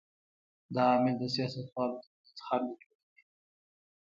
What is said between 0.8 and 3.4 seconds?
عامل د سیاستوالو تر منځ خنډ جوړوي.